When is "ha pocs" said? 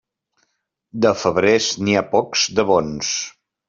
2.01-2.51